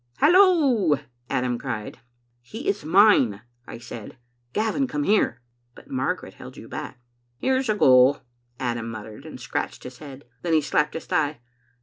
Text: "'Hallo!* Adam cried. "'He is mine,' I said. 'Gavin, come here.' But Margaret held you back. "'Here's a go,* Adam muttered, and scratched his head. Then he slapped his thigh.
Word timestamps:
"'Hallo!* 0.17 0.97
Adam 1.29 1.59
cried. 1.59 1.99
"'He 2.41 2.67
is 2.67 2.83
mine,' 2.83 3.43
I 3.67 3.77
said. 3.77 4.17
'Gavin, 4.51 4.87
come 4.87 5.03
here.' 5.03 5.43
But 5.75 5.91
Margaret 5.91 6.33
held 6.33 6.57
you 6.57 6.67
back. 6.67 6.99
"'Here's 7.37 7.69
a 7.69 7.75
go,* 7.75 8.21
Adam 8.59 8.89
muttered, 8.89 9.27
and 9.27 9.39
scratched 9.39 9.83
his 9.83 9.99
head. 9.99 10.25
Then 10.41 10.53
he 10.53 10.61
slapped 10.61 10.95
his 10.95 11.05
thigh. 11.05 11.39